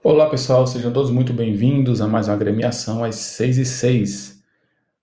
[0.00, 4.44] Olá pessoal, sejam todos muito bem-vindos a mais uma agremiação às 6 e 6.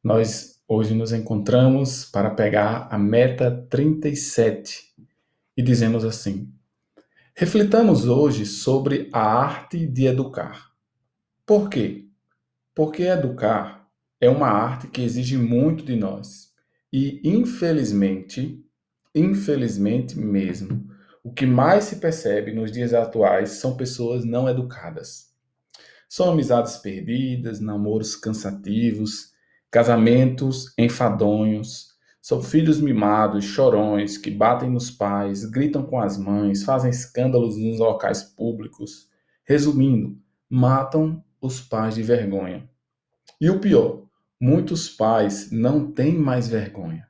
[0.01, 4.95] Nós hoje nos encontramos para pegar a meta 37
[5.57, 6.49] e dizemos assim:
[7.35, 10.71] reflitamos hoje sobre a arte de educar.
[11.45, 12.07] Por quê?
[12.73, 13.89] Porque educar
[14.21, 16.53] é uma arte que exige muito de nós
[16.91, 18.63] e, infelizmente,
[19.13, 20.89] infelizmente mesmo,
[21.25, 25.33] o que mais se percebe nos dias atuais são pessoas não educadas.
[26.07, 29.33] São amizades perdidas, namoros cansativos,
[29.71, 36.91] casamentos enfadonhos, são filhos mimados, chorões, que batem nos pais, gritam com as mães, fazem
[36.91, 39.09] escândalos nos locais públicos.
[39.43, 40.15] Resumindo,
[40.47, 42.69] matam os pais de vergonha.
[43.41, 44.05] E o pior,
[44.39, 47.07] muitos pais não têm mais vergonha.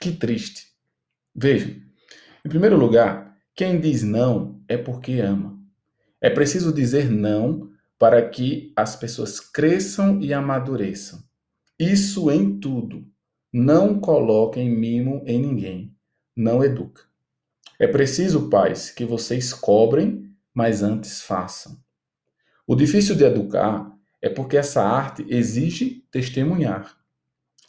[0.00, 0.68] Que triste.
[1.34, 1.74] Vejam,
[2.44, 5.58] em primeiro lugar, quem diz não é porque ama.
[6.20, 11.22] É preciso dizer não para que as pessoas cresçam e amadureçam.
[11.78, 13.06] Isso em tudo.
[13.52, 15.94] Não coloquem mimo em ninguém.
[16.36, 17.02] Não educa.
[17.78, 21.78] É preciso, pais, que vocês cobrem, mas antes façam.
[22.66, 23.90] O difícil de educar
[24.22, 26.96] é porque essa arte exige testemunhar.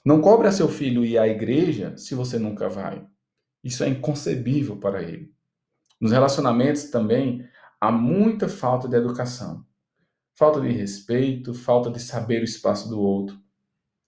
[0.06, 3.06] Não cobre a seu filho ir à igreja se você nunca vai.
[3.64, 5.32] Isso é inconcebível para ele.
[6.02, 7.48] Nos relacionamentos também
[7.80, 9.64] há muita falta de educação,
[10.34, 13.40] falta de respeito, falta de saber o espaço do outro.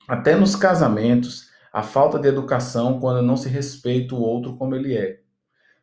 [0.07, 4.97] Até nos casamentos, a falta de educação quando não se respeita o outro como ele
[4.97, 5.21] é.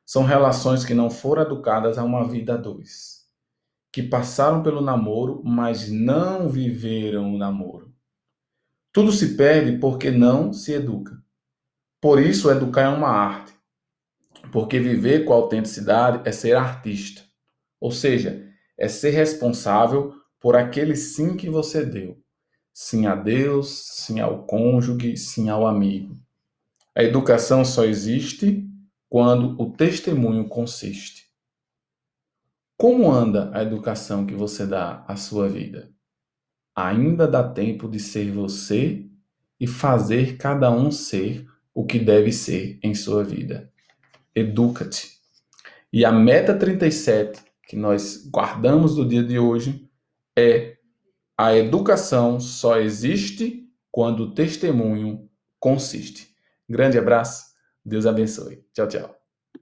[0.05, 3.27] São relações que não foram educadas a uma vida a dois,
[3.93, 7.95] que passaram pelo namoro, mas não viveram o namoro.
[8.93, 11.17] Tudo se perde porque não se educa.
[12.01, 13.60] Por isso, educar é uma arte.
[14.53, 17.23] Porque viver com autenticidade é ser artista.
[17.81, 22.19] Ou seja, é ser responsável por aquele sim que você deu.
[22.73, 26.19] Sim a Deus, sim ao cônjuge, sim ao amigo.
[26.95, 28.67] A educação só existe
[29.09, 31.29] quando o testemunho consiste.
[32.77, 35.93] Como anda a educação que você dá à sua vida?
[36.75, 39.07] Ainda dá tempo de ser você
[39.59, 43.71] e fazer cada um ser o que deve ser em sua vida
[44.35, 45.19] educa-te.
[45.93, 49.89] E a meta 37 que nós guardamos do dia de hoje
[50.37, 50.77] é
[51.37, 56.35] a educação só existe quando o testemunho consiste.
[56.69, 57.47] Grande abraço,
[57.85, 58.65] Deus abençoe.
[58.73, 59.20] Tchau, tchau.